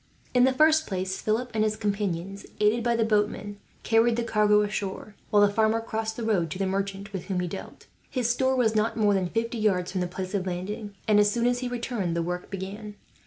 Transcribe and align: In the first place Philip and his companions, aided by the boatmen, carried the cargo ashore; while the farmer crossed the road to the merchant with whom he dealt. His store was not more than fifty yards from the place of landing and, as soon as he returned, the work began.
In 0.33 0.45
the 0.45 0.51
first 0.51 0.87
place 0.87 1.21
Philip 1.21 1.51
and 1.53 1.63
his 1.63 1.75
companions, 1.77 2.47
aided 2.59 2.83
by 2.83 2.95
the 2.95 3.05
boatmen, 3.05 3.57
carried 3.83 4.15
the 4.15 4.23
cargo 4.23 4.63
ashore; 4.63 5.13
while 5.29 5.45
the 5.45 5.53
farmer 5.53 5.79
crossed 5.79 6.17
the 6.17 6.23
road 6.23 6.49
to 6.49 6.57
the 6.57 6.65
merchant 6.65 7.13
with 7.13 7.25
whom 7.25 7.39
he 7.39 7.47
dealt. 7.47 7.85
His 8.09 8.27
store 8.27 8.55
was 8.55 8.73
not 8.75 8.97
more 8.97 9.13
than 9.13 9.29
fifty 9.29 9.59
yards 9.59 9.91
from 9.91 10.01
the 10.01 10.07
place 10.07 10.33
of 10.33 10.47
landing 10.47 10.95
and, 11.07 11.19
as 11.19 11.29
soon 11.31 11.45
as 11.45 11.59
he 11.59 11.67
returned, 11.67 12.15
the 12.15 12.23
work 12.23 12.49
began. 12.49 12.95